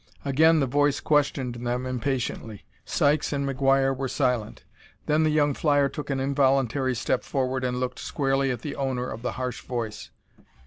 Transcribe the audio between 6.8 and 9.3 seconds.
step forward and looked squarely at the owner of